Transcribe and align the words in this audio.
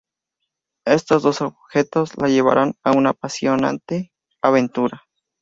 Estos 0.87 1.21
dos 1.21 1.41
objetos 1.41 2.17
la 2.17 2.27
llevarán 2.27 2.73
a 2.83 2.91
una 2.91 3.11
apasionante 3.11 4.11
aventura. 4.41 5.03